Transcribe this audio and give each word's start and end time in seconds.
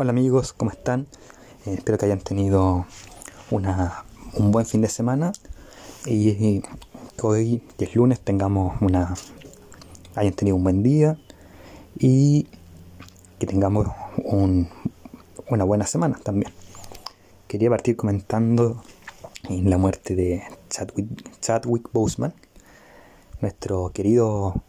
Hola 0.00 0.12
amigos, 0.12 0.54
¿cómo 0.54 0.70
están? 0.70 1.06
Eh, 1.66 1.74
espero 1.74 1.98
que 1.98 2.06
hayan 2.06 2.20
tenido 2.20 2.86
una, 3.50 4.06
un 4.32 4.50
buen 4.50 4.64
fin 4.64 4.80
de 4.80 4.88
semana 4.88 5.30
y, 6.06 6.62
que 6.62 6.66
hoy, 7.20 7.62
que 7.76 7.84
es 7.84 7.94
lunes, 7.94 8.18
tengamos 8.18 8.80
una 8.80 9.12
hayan 10.14 10.32
tenido 10.32 10.56
un 10.56 10.64
buen 10.64 10.82
día 10.82 11.18
y 11.98 12.46
que 13.38 13.46
tengamos 13.46 13.88
un, 14.24 14.70
una 15.50 15.64
buena 15.64 15.84
semana 15.84 16.18
también. 16.22 16.50
Quería 17.46 17.68
partir 17.68 17.94
comentando 17.94 18.82
en 19.50 19.68
la 19.68 19.76
muerte 19.76 20.16
de 20.16 20.42
Chadwick, 20.70 21.40
Chadwick 21.42 21.92
Boseman, 21.92 22.32
nuestro 23.42 23.90
querido 23.92 24.62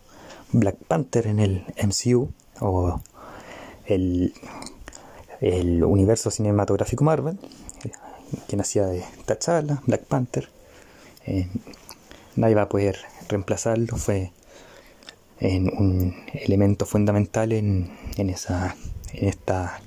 Black 0.52 0.76
Panther 0.90 1.28
en 1.28 1.40
el 1.40 1.66
MCU 1.82 2.34
o 2.60 3.00
el 3.86 4.34
el 5.42 5.84
universo 5.84 6.32
cinematográfico 6.32 7.04
Marvel, 7.04 7.38
quien 8.48 8.62
hacía 8.62 8.86
de 8.86 9.04
T'Challa, 9.26 9.82
Black 9.86 10.06
Panther. 10.06 10.50
Eh, 11.26 11.50
nadie 12.36 12.56
va 12.56 12.64
a 12.64 12.70
poder 12.70 12.98
reemplazarlo, 13.28 13.98
fue 13.98 14.32
un 15.42 16.16
elemento 16.34 16.86
fundamental 16.86 17.52
en, 17.52 17.92
en, 18.16 18.30
esa, 18.30 18.76
en 19.12 19.28
esta 19.28 19.82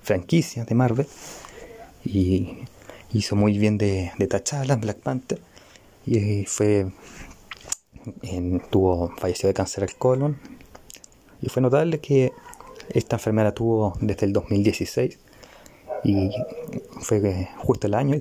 franquicia 0.00 0.64
de 0.64 0.76
Marvel 0.76 1.08
y 2.04 2.58
hizo 3.12 3.34
muy 3.34 3.58
bien 3.58 3.78
de, 3.78 4.12
de 4.16 4.26
T'Challa, 4.28 4.76
Black 4.76 4.98
Panther 4.98 5.40
y 6.06 6.44
fue 6.46 6.92
tuvo 8.70 9.12
falleció 9.18 9.48
de 9.48 9.54
cáncer 9.54 9.82
al 9.82 9.94
colon 9.96 10.38
y 11.42 11.48
fue 11.48 11.60
notable 11.60 11.98
que 11.98 12.32
esta 12.90 13.16
enfermera 13.16 13.52
tuvo 13.52 13.96
desde 14.00 14.26
el 14.26 14.32
2016 14.32 15.18
y 16.04 16.30
fue 17.00 17.48
justo 17.58 17.86
el 17.86 17.94
año, 17.94 18.20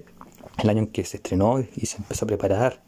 el 0.58 0.70
año 0.70 0.80
en 0.80 0.88
que 0.88 1.06
se 1.06 1.18
estrenó 1.18 1.60
y 1.60 1.86
se 1.86 1.98
empezó 1.98 2.26
a 2.26 2.28
preparar 2.28 2.82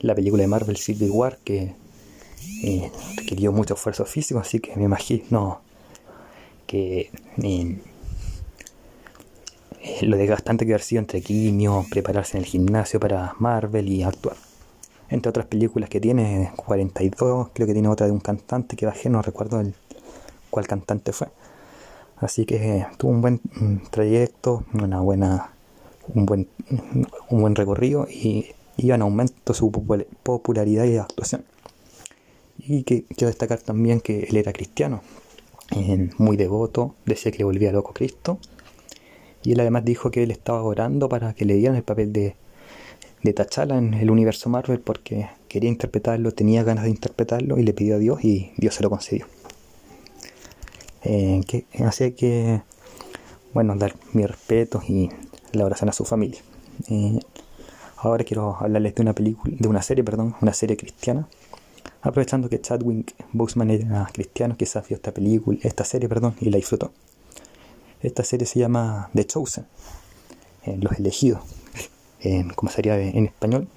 la 0.00 0.14
película 0.14 0.42
de 0.42 0.48
Marvel 0.48 0.76
Civil 0.76 1.10
War 1.10 1.38
que 1.44 1.74
eh, 2.62 2.90
requirió 3.16 3.52
mucho 3.52 3.74
esfuerzo 3.74 4.04
físico, 4.04 4.40
así 4.40 4.60
que 4.60 4.74
me 4.76 4.84
imagino 4.84 5.60
que 6.66 7.10
eh, 7.42 7.78
lo 10.02 10.16
desgastante 10.16 10.66
que 10.66 10.72
haber 10.72 10.82
sido 10.82 11.00
entre 11.00 11.20
quimio, 11.20 11.84
prepararse 11.90 12.36
en 12.36 12.44
el 12.44 12.48
gimnasio 12.48 13.00
para 13.00 13.34
Marvel 13.38 13.88
y 13.88 14.02
actuar. 14.02 14.36
Entre 15.08 15.28
otras 15.28 15.46
películas 15.46 15.90
que 15.90 16.00
tiene, 16.00 16.52
42, 16.56 17.48
creo 17.52 17.66
que 17.66 17.72
tiene 17.72 17.88
otra 17.88 18.06
de 18.06 18.12
un 18.12 18.20
cantante 18.20 18.76
que 18.76 18.86
bajé, 18.86 19.10
no 19.10 19.22
recuerdo 19.22 19.60
el 19.60 19.74
cuál 20.50 20.66
cantante 20.66 21.12
fue. 21.12 21.28
Así 22.16 22.44
que 22.44 22.86
tuvo 22.98 23.12
un 23.12 23.22
buen 23.22 23.40
trayecto, 23.90 24.64
una 24.74 25.00
buena, 25.00 25.52
un 26.14 26.26
buen, 26.26 26.48
un 27.30 27.40
buen 27.40 27.54
recorrido 27.54 28.06
y 28.10 28.46
iba 28.76 28.94
en 28.94 29.02
aumento 29.02 29.54
su 29.54 29.70
popularidad 30.22 30.84
y 30.84 30.96
actuación. 30.96 31.44
Y 32.58 32.82
que 32.82 33.04
quiero 33.04 33.28
destacar 33.28 33.60
también 33.60 34.00
que 34.00 34.24
él 34.24 34.36
era 34.36 34.52
cristiano, 34.52 35.00
muy 36.18 36.36
devoto, 36.36 36.94
decía 37.06 37.32
que 37.32 37.38
le 37.38 37.44
volvía 37.44 37.72
loco 37.72 37.94
Cristo. 37.94 38.38
Y 39.42 39.52
él 39.52 39.60
además 39.60 39.84
dijo 39.86 40.10
que 40.10 40.22
él 40.22 40.30
estaba 40.30 40.62
orando 40.62 41.08
para 41.08 41.32
que 41.32 41.46
le 41.46 41.54
dieran 41.54 41.76
el 41.76 41.82
papel 41.82 42.12
de, 42.12 42.36
de 43.22 43.32
T'Challa 43.32 43.78
en 43.78 43.94
el 43.94 44.10
universo 44.10 44.50
Marvel 44.50 44.80
porque 44.80 45.30
quería 45.48 45.70
interpretarlo, 45.70 46.32
tenía 46.32 46.62
ganas 46.62 46.84
de 46.84 46.90
interpretarlo 46.90 47.58
y 47.58 47.62
le 47.62 47.72
pidió 47.72 47.96
a 47.96 47.98
Dios 47.98 48.22
y 48.22 48.52
Dios 48.58 48.74
se 48.74 48.82
lo 48.82 48.90
concedió. 48.90 49.26
Eh, 51.02 51.40
que, 51.46 51.64
que, 52.14 52.62
bueno, 53.54 53.74
dar 53.76 53.94
mi 54.12 54.26
respeto 54.26 54.82
y 54.86 55.10
la 55.52 55.64
oración 55.64 55.88
a 55.88 55.92
su 55.92 56.04
familia. 56.04 56.40
Eh, 56.88 57.18
ahora 57.96 58.24
quiero 58.24 58.56
hablarles 58.58 58.94
de 58.94 59.02
una 59.02 59.14
película, 59.14 59.54
de 59.58 59.68
una 59.68 59.82
serie, 59.82 60.04
perdón, 60.04 60.34
una 60.40 60.52
serie 60.52 60.76
cristiana. 60.76 61.26
Aprovechando 62.02 62.48
que 62.48 62.60
Chadwick 62.60 63.14
Boseman 63.32 63.70
era 63.70 64.08
cristiano, 64.12 64.56
quizás 64.56 64.88
vio 64.88 64.96
esta 64.96 65.12
película, 65.12 65.58
esta 65.62 65.84
serie, 65.84 66.08
perdón, 66.08 66.34
y 66.40 66.50
la 66.50 66.56
disfrutó. 66.56 66.92
Esta 68.02 68.24
serie 68.24 68.46
se 68.46 68.58
llama 68.58 69.10
The 69.14 69.26
Chosen, 69.26 69.66
eh, 70.64 70.78
Los 70.80 70.98
Elegidos, 70.98 71.42
como 72.54 72.70
sería 72.70 72.98
en 72.98 73.26
español. 73.26 73.68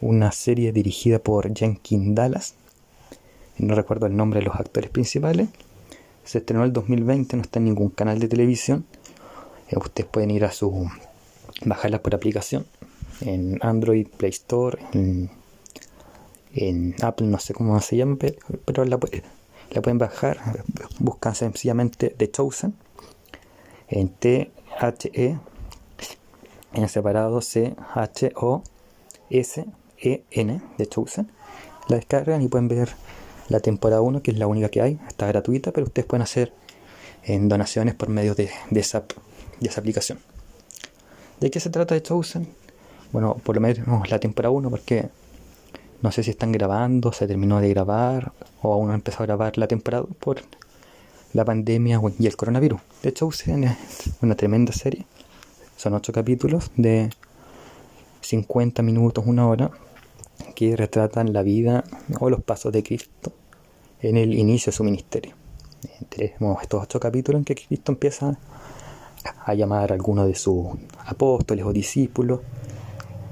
Una 0.00 0.32
serie 0.32 0.72
dirigida 0.72 1.18
por 1.18 1.54
Jenkins 1.54 2.14
Dallas. 2.14 2.54
No 3.58 3.74
recuerdo 3.74 4.06
el 4.06 4.16
nombre 4.16 4.40
de 4.40 4.46
los 4.46 4.56
actores 4.56 4.90
principales 4.90 5.48
se 6.24 6.38
estrenó 6.38 6.64
el 6.64 6.72
2020, 6.72 7.36
no 7.36 7.42
está 7.42 7.58
en 7.58 7.66
ningún 7.66 7.90
canal 7.90 8.18
de 8.18 8.28
televisión. 8.28 8.84
Eh, 9.68 9.76
ustedes 9.76 10.08
pueden 10.10 10.30
ir 10.30 10.44
a 10.44 10.52
su. 10.52 10.88
bajarla 11.64 12.02
por 12.02 12.14
aplicación 12.14 12.66
en 13.20 13.58
Android, 13.62 14.06
Play 14.08 14.30
Store, 14.30 14.78
en, 14.92 15.30
Apple, 17.02 17.26
no 17.26 17.38
sé 17.38 17.54
cómo 17.54 17.80
se 17.80 17.96
llama, 17.96 18.16
pero 18.64 18.84
la, 18.84 18.98
la 19.70 19.82
pueden 19.82 19.98
bajar. 19.98 20.64
Buscan 20.98 21.34
sencillamente 21.34 22.10
The 22.10 22.30
Chosen 22.30 22.74
en 23.88 24.08
T-H-E 24.08 25.38
en 26.74 26.88
separado 26.88 27.40
C-H-O-S-E-N 27.40 27.82
The 30.76 30.86
Chosen. 30.86 31.30
La 31.88 31.96
descargan 31.96 32.42
y 32.42 32.48
pueden 32.48 32.68
ver 32.68 32.90
la 33.48 33.60
temporada 33.60 34.02
1, 34.02 34.22
que 34.22 34.30
es 34.30 34.38
la 34.38 34.46
única 34.46 34.68
que 34.68 34.82
hay, 34.82 34.98
está 35.08 35.26
gratuita, 35.26 35.72
pero 35.72 35.86
ustedes 35.86 36.06
pueden 36.06 36.22
hacer 36.22 36.52
en 37.24 37.48
donaciones 37.48 37.94
por 37.94 38.08
medio 38.08 38.34
de, 38.34 38.50
esa, 38.72 39.04
de 39.60 39.68
esa 39.68 39.80
aplicación. 39.80 40.18
¿De 41.40 41.50
qué 41.50 41.60
se 41.60 41.70
trata 41.70 41.94
de 41.94 42.02
Chosen? 42.02 42.48
Bueno, 43.12 43.36
por 43.42 43.54
lo 43.54 43.60
menos 43.60 44.10
la 44.10 44.18
temporada 44.18 44.50
1, 44.50 44.70
porque 44.70 45.08
no 46.00 46.10
sé 46.10 46.22
si 46.22 46.30
están 46.30 46.52
grabando, 46.52 47.12
se 47.12 47.26
terminó 47.26 47.60
de 47.60 47.68
grabar, 47.68 48.32
o 48.62 48.72
aún 48.72 48.88
no 48.88 48.94
empezado 48.94 49.24
a 49.24 49.26
grabar 49.26 49.58
la 49.58 49.68
temporada 49.68 50.04
por 50.20 50.40
la 51.32 51.44
pandemia 51.44 52.00
y 52.18 52.26
el 52.26 52.36
coronavirus. 52.36 52.80
De 53.02 53.12
Chosen 53.12 53.64
es 53.64 54.10
una 54.20 54.34
tremenda 54.34 54.72
serie. 54.72 55.06
Son 55.76 55.94
8 55.94 56.12
capítulos 56.12 56.70
de 56.76 57.10
50 58.20 58.82
minutos, 58.82 59.24
una 59.26 59.46
hora, 59.48 59.70
que 60.52 60.76
retratan 60.76 61.32
la 61.32 61.42
vida 61.42 61.84
o 62.20 62.30
los 62.30 62.42
pasos 62.42 62.72
de 62.72 62.82
Cristo 62.82 63.32
en 64.00 64.16
el 64.16 64.34
inicio 64.34 64.70
de 64.70 64.76
su 64.76 64.84
ministerio. 64.84 65.34
Tenemos 66.08 66.62
estos 66.62 66.82
ocho 66.82 67.00
capítulos 67.00 67.40
en 67.40 67.44
que 67.44 67.54
Cristo 67.54 67.92
empieza 67.92 68.36
a 69.44 69.54
llamar 69.54 69.90
a 69.90 69.94
algunos 69.94 70.26
de 70.26 70.34
sus 70.34 70.66
apóstoles 71.06 71.64
o 71.64 71.72
discípulos 71.72 72.40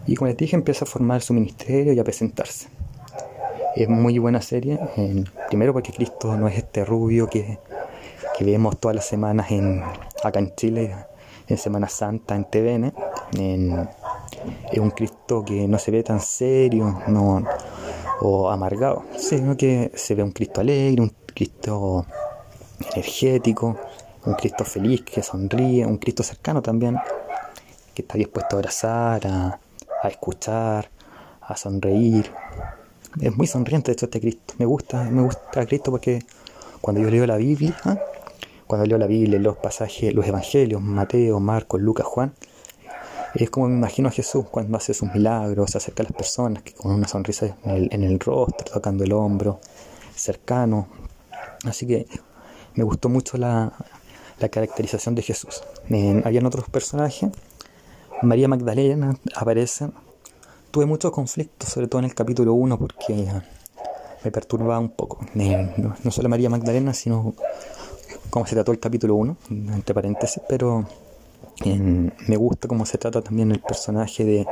y 0.06 0.16
como 0.16 0.28
les 0.28 0.36
dije 0.36 0.56
empieza 0.56 0.84
a 0.84 0.88
formar 0.88 1.22
su 1.22 1.34
ministerio 1.34 1.92
y 1.92 1.98
a 1.98 2.04
presentarse. 2.04 2.68
Es 3.76 3.88
muy 3.88 4.18
buena 4.18 4.42
serie, 4.42 4.80
primero 5.48 5.72
porque 5.72 5.92
Cristo 5.92 6.36
no 6.36 6.48
es 6.48 6.56
este 6.56 6.84
rubio 6.84 7.28
que, 7.28 7.58
que 8.36 8.44
vemos 8.44 8.80
todas 8.80 8.96
las 8.96 9.06
semanas 9.06 9.52
en, 9.52 9.82
acá 10.24 10.40
en 10.40 10.54
Chile, 10.56 10.96
en 11.46 11.56
Semana 11.56 11.88
Santa, 11.88 12.34
en 12.34 12.44
TVN. 12.44 12.92
Es 14.70 14.78
un 14.78 14.90
Cristo 14.90 15.44
que 15.44 15.66
no 15.68 15.78
se 15.78 15.90
ve 15.90 16.02
tan 16.02 16.20
serio, 16.20 17.02
no, 17.08 17.42
o 18.20 18.50
amargado, 18.50 19.04
sino 19.16 19.56
que 19.56 19.90
se 19.94 20.14
ve 20.14 20.22
un 20.22 20.32
Cristo 20.32 20.60
alegre, 20.60 21.02
un 21.02 21.12
Cristo 21.34 22.06
energético, 22.94 23.76
un 24.26 24.34
Cristo 24.34 24.64
feliz 24.64 25.02
que 25.02 25.22
sonríe, 25.22 25.86
un 25.86 25.98
Cristo 25.98 26.22
cercano 26.22 26.60
también, 26.60 26.96
que 27.94 28.02
está 28.02 28.18
dispuesto 28.18 28.56
a 28.56 28.58
abrazar, 28.58 29.26
a, 29.26 30.08
escuchar, 30.08 30.90
a 31.40 31.56
sonreír. 31.56 32.30
Es 33.20 33.34
muy 33.34 33.46
sonriente 33.46 33.90
de 33.90 33.94
hecho 33.94 34.06
este 34.06 34.20
Cristo. 34.20 34.54
Me 34.58 34.66
gusta, 34.66 35.04
me 35.04 35.22
gusta 35.22 35.66
Cristo 35.66 35.90
porque 35.90 36.20
cuando 36.80 37.00
yo 37.02 37.10
leo 37.10 37.26
la 37.26 37.36
Biblia, 37.36 37.74
cuando 38.66 38.86
leo 38.86 38.98
la 38.98 39.06
Biblia, 39.06 39.38
los 39.38 39.56
pasajes, 39.56 40.14
los 40.14 40.26
evangelios, 40.26 40.80
Mateo, 40.80 41.40
Marcos, 41.40 41.80
Lucas, 41.80 42.06
Juan, 42.06 42.34
es 43.34 43.50
como 43.50 43.68
me 43.68 43.76
imagino 43.76 44.08
a 44.08 44.12
Jesús 44.12 44.46
cuando 44.50 44.76
hace 44.76 44.94
sus 44.94 45.12
milagros, 45.12 45.70
se 45.70 45.78
acerca 45.78 46.02
a 46.02 46.04
las 46.04 46.12
personas 46.12 46.62
que 46.62 46.72
con 46.72 46.92
una 46.92 47.06
sonrisa 47.06 47.56
en 47.64 48.02
el, 48.02 48.18
rostro, 48.18 48.72
tocando 48.72 49.04
el 49.04 49.12
hombro, 49.12 49.60
cercano. 50.14 50.88
Así 51.64 51.86
que 51.86 52.06
me 52.74 52.84
gustó 52.84 53.08
mucho 53.08 53.36
la, 53.36 53.72
caracterización 54.38 55.14
de 55.14 55.22
Jesús. 55.22 55.62
Habían 56.24 56.46
otros 56.46 56.68
personajes. 56.68 57.30
María 58.22 58.48
Magdalena 58.48 59.16
aparece. 59.36 59.90
Tuve 60.70 60.86
muchos 60.86 61.10
conflictos, 61.10 61.68
sobre 61.68 61.88
todo 61.88 61.98
en 61.98 62.06
el 62.06 62.14
capítulo 62.14 62.54
1, 62.54 62.78
porque 62.78 63.26
me 64.24 64.30
perturbaba 64.30 64.78
un 64.78 64.90
poco. 64.90 65.18
No, 65.34 65.94
no, 66.02 66.10
solo 66.10 66.28
María 66.28 66.48
Magdalena, 66.48 66.94
sino 66.94 67.34
cómo 68.30 68.46
se 68.46 68.54
trató 68.54 68.72
el 68.72 68.78
capítulo 68.78 69.14
1, 69.16 69.36
entre 69.50 69.94
paréntesis, 69.94 70.42
pero 70.48 70.86
me 71.64 72.36
gusta 72.36 72.68
cómo 72.68 72.86
se 72.86 72.98
trata 72.98 73.22
también 73.22 73.50
el 73.50 73.60
personaje 73.60 74.24
de 74.24 74.46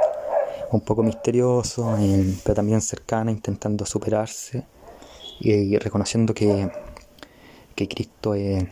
un 0.70 0.80
poco 0.80 1.02
misterioso, 1.02 1.96
pero 2.44 2.54
también 2.54 2.80
cercana, 2.80 3.30
intentando 3.30 3.86
superarse 3.86 4.64
y, 5.40 5.76
reconociendo 5.78 6.34
que, 6.34 6.70
que 7.74 7.88
Cristo 7.88 8.34
es, 8.34 8.64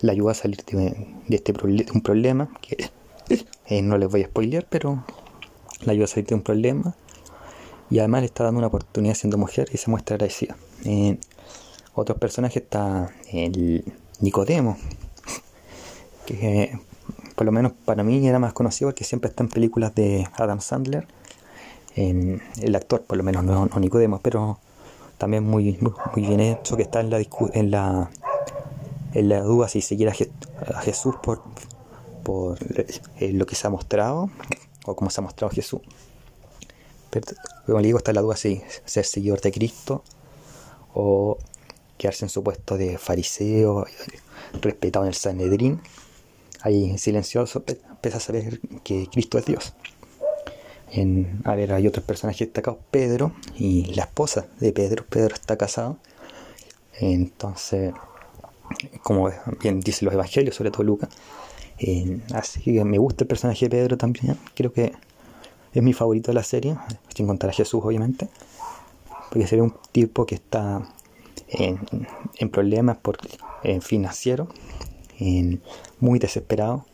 la 0.00 0.12
ayuda 0.12 0.32
a 0.32 0.34
salir 0.34 0.64
de, 0.64 1.06
este 1.28 1.52
un 1.92 2.00
problema 2.00 2.48
que 2.60 2.90
eh, 3.66 3.82
no 3.82 3.98
les 3.98 4.08
voy 4.08 4.22
a 4.22 4.26
spoilear, 4.26 4.66
pero 4.68 5.04
la 5.84 5.92
ayuda 5.92 6.04
a 6.04 6.08
salir 6.08 6.26
de 6.26 6.34
un 6.34 6.42
problema 6.42 6.94
y 7.90 7.98
además 7.98 8.20
le 8.20 8.26
está 8.26 8.44
dando 8.44 8.58
una 8.58 8.68
oportunidad 8.68 9.14
siendo 9.14 9.38
mujer 9.38 9.68
y 9.72 9.78
se 9.78 9.90
muestra 9.90 10.14
agradecida. 10.14 10.56
En 10.84 11.18
otros 11.94 12.18
personajes 12.18 12.62
está 12.62 13.10
el 13.32 13.84
Nicodemo, 14.20 14.76
que 16.34 16.78
por 17.34 17.46
lo 17.46 17.52
menos 17.52 17.72
para 17.84 18.02
mí 18.02 18.26
era 18.26 18.38
más 18.38 18.52
conocido 18.52 18.90
porque 18.90 19.04
siempre 19.04 19.30
está 19.30 19.42
en 19.42 19.48
películas 19.48 19.94
de 19.94 20.28
Adam 20.36 20.60
Sandler, 20.60 21.06
en 21.94 22.42
el 22.60 22.74
actor 22.74 23.02
por 23.02 23.16
lo 23.16 23.22
menos, 23.22 23.44
no, 23.44 23.68
Nicodemo, 23.78 24.20
pero 24.20 24.58
también 25.16 25.44
muy, 25.44 25.78
muy, 25.80 26.26
bien 26.26 26.40
hecho, 26.40 26.76
que 26.76 26.82
está 26.82 27.00
en 27.00 27.10
la, 27.10 27.18
en 27.18 27.70
la, 27.70 28.10
en 29.14 29.28
la 29.28 29.40
duda 29.40 29.68
si 29.68 29.80
seguir 29.80 30.08
a, 30.08 30.14
Jesús 30.82 31.14
por, 31.22 31.42
por 32.22 32.58
eh, 33.20 33.32
lo 33.32 33.46
que 33.46 33.54
se 33.54 33.66
ha 33.66 33.70
mostrado 33.70 34.30
o 34.84 34.96
cómo 34.96 35.10
se 35.10 35.20
ha 35.20 35.22
mostrado 35.22 35.52
Jesús. 35.52 35.80
Pero, 37.10 37.26
como 37.66 37.78
le 37.80 37.86
digo, 37.86 37.98
está 37.98 38.12
la 38.12 38.20
duda 38.20 38.36
si 38.36 38.62
ser 38.84 39.04
seguidor 39.04 39.40
de 39.40 39.50
Cristo 39.50 40.02
o 40.94 41.38
quedarse 41.96 42.24
en 42.24 42.28
su 42.28 42.42
puesto 42.42 42.76
de 42.76 42.98
fariseo, 42.98 43.86
respetado 44.60 45.04
en 45.04 45.08
el 45.08 45.14
Sanedrín. 45.14 45.80
Ahí 46.62 46.98
silencioso 46.98 47.64
empieza 47.66 48.18
a 48.18 48.20
saber 48.20 48.60
que 48.82 49.08
Cristo 49.10 49.38
es 49.38 49.46
Dios. 49.46 49.74
En, 50.90 51.42
a 51.44 51.54
ver, 51.54 51.72
hay 51.72 51.86
otros 51.86 52.04
personajes 52.04 52.48
destacados, 52.48 52.80
Pedro 52.90 53.32
y 53.56 53.94
la 53.94 54.04
esposa 54.04 54.46
de 54.58 54.72
Pedro. 54.72 55.04
Pedro 55.08 55.34
está 55.34 55.56
casado. 55.56 55.98
Entonces, 57.00 57.92
como 59.02 59.30
bien 59.60 59.80
dicen 59.80 60.06
los 60.06 60.14
evangelios, 60.14 60.56
sobre 60.56 60.70
todo 60.70 60.82
Lucas. 60.82 61.10
así 62.34 62.60
que 62.60 62.84
me 62.84 62.98
gusta 62.98 63.24
el 63.24 63.28
personaje 63.28 63.66
de 63.66 63.70
Pedro 63.70 63.96
también. 63.96 64.36
Creo 64.54 64.72
que 64.72 64.92
es 65.72 65.82
mi 65.82 65.92
favorito 65.92 66.30
de 66.30 66.34
la 66.34 66.42
serie, 66.42 66.76
sin 67.14 67.26
contar 67.26 67.50
a 67.50 67.52
Jesús 67.52 67.80
obviamente, 67.84 68.28
porque 69.30 69.46
sería 69.46 69.64
un 69.64 69.74
tipo 69.92 70.26
que 70.26 70.36
está 70.36 70.82
en, 71.48 72.50
problemas 72.50 72.98
por, 72.98 73.18
en 73.62 73.82
financieros, 73.82 74.48
en, 75.18 75.62
muy 76.00 76.18
desesperado, 76.18 76.84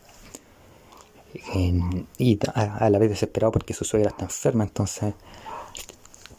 y 2.17 2.39
a, 2.53 2.89
la 2.89 2.97
vez 2.97 3.09
desesperado 3.09 3.51
porque 3.51 3.73
su 3.73 3.83
suegra 3.83 4.09
está 4.09 4.23
enferma, 4.23 4.63
entonces 4.63 5.13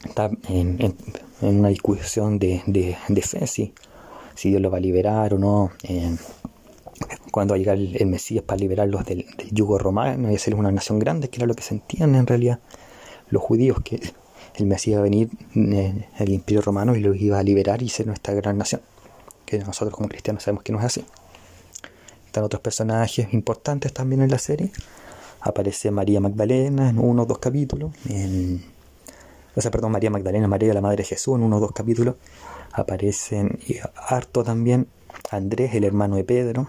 está 0.05 0.31
en, 0.49 0.97
una 1.43 1.69
discusión 1.69 2.39
de, 2.39 2.63
de, 2.67 3.23
fe, 3.23 3.47
si, 3.47 3.75
si, 4.35 4.51
Dios 4.51 4.63
lo 4.63 4.71
va 4.71 4.79
a 4.79 4.81
liberar 4.81 5.35
o 5.35 5.39
no 5.39 5.71
cuando 7.31 7.53
va 7.53 7.57
a 7.57 7.59
llegar 7.59 7.77
el, 7.77 8.07
Mesías 8.07 8.43
para 8.43 8.59
liberarlos 8.59 9.05
del, 9.05 9.27
yugo 9.51 9.79
romano 9.79 10.31
y 10.31 10.37
hacerles 10.37 10.59
una 10.59 10.73
nación 10.73 10.99
grande, 10.99 11.29
que 11.29 11.37
era 11.37 11.47
lo 11.47 11.55
que 11.55 11.63
sentían 11.63 12.15
en 12.15 12.27
realidad 12.27 12.61
los 13.29 13.43
judíos, 13.43 13.79
que 13.85 14.01
el 14.55 14.67
Mesías 14.67 14.93
iba 14.93 15.01
a 15.01 15.03
venir 15.03 15.29
en 15.55 15.73
eh, 15.75 16.09
el 16.19 16.31
imperio 16.31 16.63
romano 16.63 16.97
y 16.97 17.01
los 17.01 17.17
iba 17.17 17.39
a 17.39 17.43
liberar 17.43 17.83
y 17.83 17.89
ser 17.89 18.07
nuestra 18.07 18.33
gran 18.35 18.57
nación, 18.57 18.81
que 19.45 19.59
nosotros 19.59 19.95
como 19.95 20.09
cristianos 20.09 20.45
sabemos 20.45 20.63
que 20.63 20.73
no 20.73 20.79
es 20.79 20.87
así. 20.87 21.05
Están 22.37 22.45
otros 22.45 22.61
personajes 22.61 23.33
importantes 23.33 23.95
también 23.95 24.21
en 24.21 24.31
la 24.31 24.37
serie. 24.37 24.71
Aparece 25.41 25.91
María 25.91 26.21
Magdalena 26.21 26.91
en 26.91 26.99
uno 26.99 27.23
o 27.23 27.25
dos 27.25 27.39
capítulos. 27.39 27.93
En, 28.11 28.63
o 29.55 29.61
sea, 29.63 29.71
perdón, 29.71 29.93
María 29.93 30.11
Magdalena, 30.11 30.47
María 30.47 30.75
la 30.75 30.83
Madre 30.83 30.99
de 30.99 31.05
Jesús 31.05 31.37
en 31.37 31.45
uno 31.45 31.57
o 31.57 31.61
dos 31.61 31.73
capítulos. 31.73 32.17
Aparecen 32.73 33.59
harto 33.95 34.45
también 34.45 34.87
Andrés, 35.31 35.75
el 35.75 35.85
hermano 35.85 36.17
de 36.17 36.25
Pedro, 36.25 36.69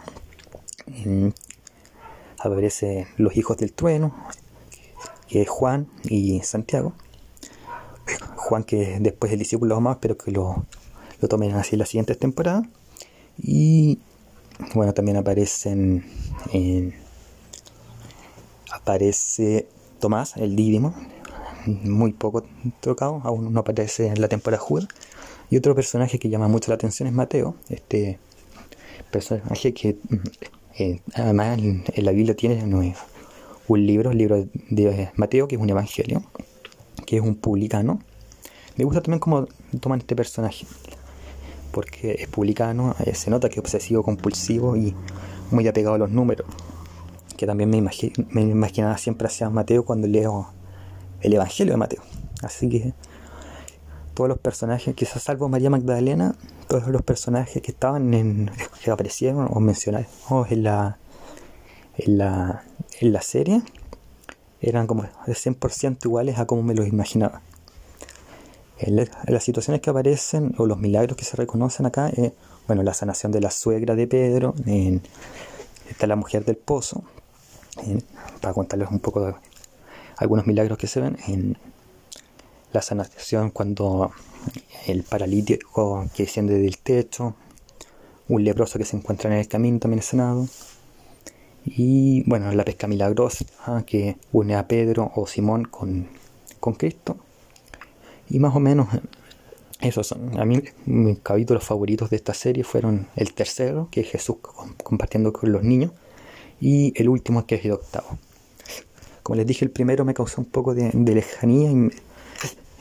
aparece 2.39 3.09
los 3.17 3.35
hijos 3.35 3.57
del 3.57 3.73
trueno, 3.73 4.15
que 5.27 5.41
es 5.41 5.49
Juan 5.49 5.89
y 6.05 6.39
Santiago. 6.43 6.93
Juan 8.37 8.63
que 8.63 8.99
después 9.01 9.33
el 9.33 9.39
discípulo 9.39 9.81
más, 9.81 9.97
pero 9.97 10.17
que 10.17 10.31
lo, 10.31 10.65
lo 11.19 11.27
tomen 11.27 11.55
así 11.55 11.75
en 11.75 11.79
las 11.79 11.89
siguientes 11.89 12.17
temporadas. 12.17 12.65
Y 13.37 13.99
bueno, 14.73 14.93
también 14.93 15.17
aparecen 15.17 16.03
aparece 18.71 19.67
Tomás, 19.99 20.37
el 20.37 20.55
Dídimo, 20.55 20.93
muy 21.65 22.13
poco 22.13 22.45
tocado, 22.79 23.21
aún 23.23 23.53
no 23.53 23.59
aparece 23.59 24.07
en 24.07 24.21
la 24.21 24.27
temporada 24.27 24.61
Judas. 24.61 24.87
Y 25.49 25.57
otro 25.57 25.75
personaje 25.75 26.19
que 26.19 26.29
llama 26.29 26.47
mucho 26.47 26.71
la 26.71 26.75
atención 26.75 27.07
es 27.07 27.13
Mateo, 27.13 27.55
este 27.69 28.19
personaje 29.11 29.73
que 29.73 29.97
eh, 30.77 31.01
además 31.13 31.57
en, 31.59 31.83
la 31.97 32.11
Biblia 32.11 32.35
tiene 32.35 32.63
un 32.63 33.85
libro, 33.85 34.11
el 34.11 34.17
libro 34.17 34.47
de 34.69 35.09
Mateo, 35.15 35.47
que 35.47 35.55
es 35.55 35.61
un 35.61 35.69
evangelio, 35.69 36.23
que 37.05 37.17
es 37.17 37.21
un 37.21 37.35
publicano. 37.35 37.99
Me 38.75 38.83
gusta 38.83 39.01
también 39.01 39.19
cómo 39.19 39.47
toman 39.81 39.99
este 39.99 40.15
personaje, 40.15 40.65
porque 41.77 42.15
es 42.17 42.27
publicano, 42.27 42.95
eh, 43.05 43.13
se 43.13 43.29
nota 43.29 43.49
que 43.49 43.53
es 43.53 43.59
obsesivo, 43.59 44.01
compulsivo 44.01 44.75
y 44.75 44.95
muy 45.51 45.67
apegado 45.67 45.93
a 45.93 45.99
los 45.99 46.09
números, 46.09 46.47
que 47.37 47.45
también 47.45 47.69
me, 47.69 47.77
imaginaba 48.41 48.97
siempre 48.97 49.27
hacia 49.27 49.47
Mateo 49.51 49.85
cuando 49.85 50.07
leo 50.07 50.47
el 51.21 51.33
evangelio 51.35 51.73
de 51.73 51.77
Mateo. 51.77 52.01
Así 52.41 52.67
que 52.67 52.95
todos 54.15 54.27
los 54.27 54.39
personajes, 54.39 54.95
quizás 54.95 55.21
salvo 55.21 55.49
María 55.49 55.69
Magdalena, 55.69 56.33
todos 56.67 56.87
los 56.87 57.03
personajes 57.03 57.61
que 57.61 57.69
estaban 57.73 58.11
en, 58.15 58.49
que 58.83 58.89
aparecieron 58.89 59.47
o 59.47 59.59
mencionaron 59.59 60.07
en 60.49 60.63
la, 60.63 60.97
en 61.95 62.17
la, 62.17 62.63
en 63.01 63.13
la 63.13 63.21
serie 63.21 63.61
eran 64.61 64.87
como 64.87 65.03
de 65.03 65.33
100% 65.33 66.05
iguales 66.05 66.39
a 66.39 66.47
como 66.47 66.63
me 66.63 66.73
los 66.73 66.87
imaginaba. 66.87 67.43
En, 68.79 68.95
las 69.27 69.43
situaciones 69.43 69.81
que 69.81 69.89
aparecen 69.89 70.53
o 70.57 70.65
los 70.65 70.77
milagros 70.77 71.17
que 71.17 71.25
se 71.25 71.35
reconocen 71.35 71.85
acá, 71.85 72.09
eh, 72.09 72.33
bueno, 72.67 72.83
la 72.83 72.93
sanación 72.93 73.31
de 73.31 73.41
la 73.41 73.51
suegra 73.51 73.95
de 73.95 74.07
Pedro, 74.07 74.53
en, 74.65 75.01
está 75.89 76.07
la 76.07 76.15
mujer 76.15 76.45
del 76.45 76.57
pozo, 76.57 77.03
para 78.41 78.53
contarles 78.53 78.89
un 78.89 78.99
poco 78.99 79.25
de 79.25 79.35
algunos 80.17 80.47
milagros 80.47 80.77
que 80.77 80.87
se 80.87 80.99
ven, 80.99 81.17
en 81.27 81.57
la 82.73 82.81
sanación 82.81 83.51
cuando 83.51 84.11
el 84.87 85.03
paralítico 85.03 86.05
que 86.13 86.23
desciende 86.23 86.59
del 86.59 86.77
techo, 86.77 87.35
un 88.29 88.43
leproso 88.43 88.77
que 88.77 88.85
se 88.85 88.97
encuentra 88.97 89.31
en 89.31 89.39
el 89.39 89.47
camino 89.47 89.79
también 89.79 89.99
es 89.99 90.05
sanado. 90.05 90.47
Y 91.65 92.23
bueno, 92.29 92.51
la 92.51 92.63
pesca 92.63 92.87
milagrosa 92.87 93.45
¿ah? 93.65 93.83
que 93.85 94.17
une 94.31 94.55
a 94.55 94.67
Pedro 94.67 95.11
o 95.15 95.27
Simón 95.27 95.65
con, 95.65 96.07
con 96.59 96.75
Cristo. 96.75 97.17
Y 98.29 98.39
más 98.39 98.55
o 98.55 98.59
menos 98.59 98.87
esos 99.81 100.07
son. 100.07 100.39
A 100.39 100.45
mí 100.45 100.61
mis 100.85 101.19
capítulos 101.19 101.63
favoritos 101.63 102.09
de 102.09 102.15
esta 102.15 102.33
serie 102.33 102.63
fueron 102.63 103.07
el 103.15 103.33
tercero, 103.33 103.89
que 103.91 104.01
es 104.01 104.09
Jesús 104.09 104.37
compartiendo 104.83 105.33
con 105.33 105.51
los 105.51 105.63
niños, 105.63 105.91
y 106.59 106.93
el 106.99 107.09
último, 107.09 107.45
que 107.45 107.55
es 107.55 107.65
el 107.65 107.71
octavo. 107.71 108.17
Como 109.23 109.35
les 109.35 109.45
dije, 109.45 109.65
el 109.65 109.71
primero 109.71 110.05
me 110.05 110.13
causó 110.13 110.41
un 110.41 110.47
poco 110.47 110.73
de, 110.73 110.91
lejanía 110.93 111.71
y 111.71 111.89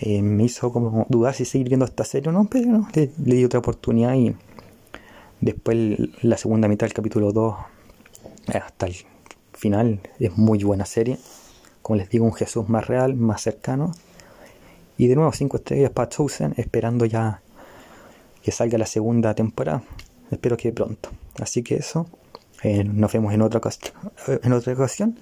eh, 0.01 0.23
me 0.23 0.45
hizo 0.45 0.73
como 0.73 1.07
dudar 1.09 1.35
si 1.35 1.45
seguir 1.45 1.69
viendo 1.69 1.85
esta 1.85 2.05
serie 2.05 2.29
o 2.29 2.33
no, 2.33 2.49
pero 2.49 2.87
le, 2.95 3.11
di 3.17 3.45
otra 3.45 3.59
oportunidad 3.59 4.15
y 4.15 4.35
después 5.41 5.77
la 6.23 6.37
segunda 6.37 6.69
mitad 6.69 6.87
del 6.87 6.95
capítulo 6.95 7.33
2 7.33 7.55
eh, 8.53 8.59
hasta 8.59 8.87
el 8.87 8.95
final 9.53 10.01
es 10.21 10.37
muy 10.37 10.63
buena 10.63 10.87
serie. 10.87 11.19
Como 11.83 11.97
les 11.97 12.09
digo, 12.09 12.25
un 12.25 12.35
Jesús 12.35 12.69
más 12.69 12.87
real, 12.87 13.15
más 13.15 13.43
cercano. 13.43 13.93
Y 14.99 15.09
de 15.09 15.17
nuevo, 15.17 15.33
5 15.33 15.59
estrellas 15.59 15.91
para 15.91 16.09
Chosen, 16.09 16.55
esperando 16.57 17.05
ya 17.05 17.43
que 18.43 18.53
salga 18.53 18.79
la 18.79 18.87
segunda 18.87 19.35
temporada. 19.35 19.83
Espero 20.31 20.57
que 20.57 20.73
pronto. 20.73 21.11
Así 21.39 21.63
que 21.63 21.77
eso, 21.77 22.07
eh, 22.63 22.85
nos 22.85 23.13
vemos 23.13 23.35
en 23.35 23.43
otra, 23.43 23.61
en 24.43 24.53
otra 24.53 24.73
ocasión. 24.73 25.19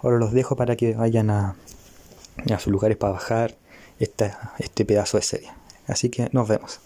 Ahora 0.00 0.18
los 0.18 0.32
dejo 0.32 0.56
para 0.56 0.76
que 0.76 0.94
vayan 0.94 1.30
a, 1.30 1.56
a 2.52 2.58
sus 2.58 2.72
lugares 2.72 2.96
para 2.96 3.14
bajar 3.14 3.56
este 3.98 4.84
pedazo 4.84 5.16
de 5.16 5.22
serie. 5.22 5.50
Así 5.86 6.08
que 6.08 6.28
nos 6.32 6.48
vemos. 6.48 6.80